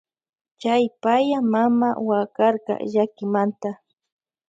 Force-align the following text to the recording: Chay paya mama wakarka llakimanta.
Chay 0.61 0.83
paya 1.01 1.39
mama 1.53 1.89
wakarka 2.07 2.73
llakimanta. 2.93 3.69